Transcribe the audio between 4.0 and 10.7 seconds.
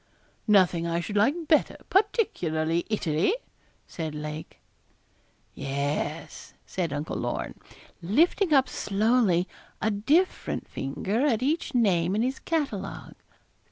Lake. 'Yes,' said Uncle Lorne, lifting up slowly a different